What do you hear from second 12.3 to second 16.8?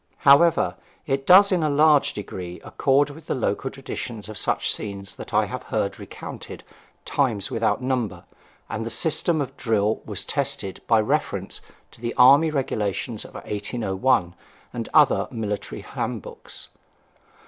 Regulations of 1801, and other military handbooks.